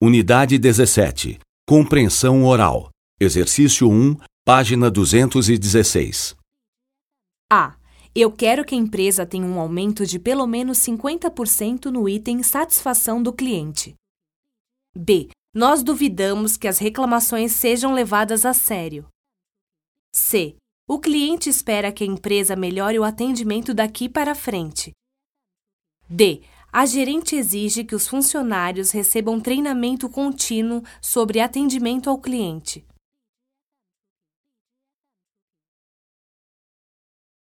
Unidade 0.00 0.58
17. 0.58 1.40
Compreensão 1.66 2.44
oral. 2.44 2.88
Exercício 3.18 3.90
1, 3.90 4.14
página 4.44 4.88
216. 4.88 6.36
A. 7.50 7.76
Eu 8.14 8.30
quero 8.30 8.64
que 8.64 8.76
a 8.76 8.78
empresa 8.78 9.26
tenha 9.26 9.44
um 9.44 9.58
aumento 9.58 10.06
de 10.06 10.20
pelo 10.20 10.46
menos 10.46 10.78
50% 10.78 11.86
no 11.86 12.08
item 12.08 12.44
satisfação 12.44 13.20
do 13.20 13.32
cliente. 13.32 13.96
B. 14.96 15.30
Nós 15.52 15.82
duvidamos 15.82 16.56
que 16.56 16.68
as 16.68 16.78
reclamações 16.78 17.50
sejam 17.50 17.92
levadas 17.92 18.46
a 18.46 18.54
sério. 18.54 19.04
C. 20.14 20.54
O 20.88 21.00
cliente 21.00 21.50
espera 21.50 21.90
que 21.90 22.04
a 22.04 22.06
empresa 22.06 22.54
melhore 22.54 23.00
o 23.00 23.04
atendimento 23.04 23.74
daqui 23.74 24.08
para 24.08 24.36
frente. 24.36 24.92
D. 26.08 26.42
A 26.78 26.86
gerente 26.86 27.34
exige 27.34 27.82
que 27.82 27.96
os 27.96 28.06
funcionários 28.06 28.92
recebam 28.92 29.40
treinamento 29.40 30.08
contínuo 30.08 30.80
sobre 31.02 31.40
atendimento 31.40 32.08
ao 32.08 32.18
cliente. 32.18 32.86